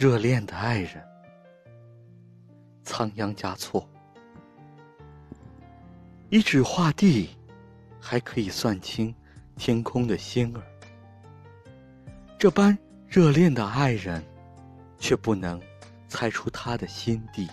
[0.00, 1.04] 热恋的爱人，
[2.84, 3.84] 仓央嘉措。
[6.30, 7.30] 一指画地，
[8.00, 9.12] 还可以算清
[9.56, 10.62] 天空的星儿。
[12.38, 14.24] 这般热恋的爱人，
[15.00, 15.60] 却不能
[16.06, 17.48] 猜出他的心地。